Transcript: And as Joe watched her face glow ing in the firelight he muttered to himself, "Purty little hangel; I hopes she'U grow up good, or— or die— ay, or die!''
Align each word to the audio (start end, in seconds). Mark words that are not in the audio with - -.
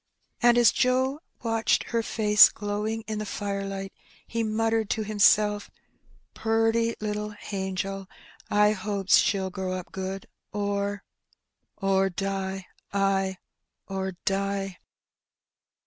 And 0.41 0.57
as 0.57 0.71
Joe 0.71 1.19
watched 1.43 1.91
her 1.91 2.01
face 2.01 2.49
glow 2.49 2.87
ing 2.87 3.03
in 3.05 3.19
the 3.19 3.23
firelight 3.27 3.93
he 4.25 4.41
muttered 4.41 4.89
to 4.89 5.03
himself, 5.03 5.69
"Purty 6.33 6.95
little 6.99 7.29
hangel; 7.39 8.07
I 8.49 8.71
hopes 8.71 9.17
she'U 9.19 9.51
grow 9.51 9.73
up 9.73 9.91
good, 9.91 10.25
or— 10.53 11.03
or 11.77 12.09
die— 12.09 12.65
ay, 12.91 13.37
or 13.85 14.13
die!'' 14.25 14.79